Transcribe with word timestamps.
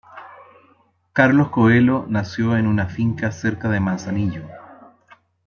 Carlos 1.13 1.49
Coello 1.51 2.07
nació 2.09 2.57
en 2.57 2.65
una 2.65 2.87
finca 2.87 3.31
cerca 3.31 3.69
de 3.69 3.79
Manzanillo. 3.79 4.47